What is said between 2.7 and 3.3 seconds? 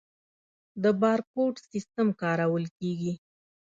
کیږي؟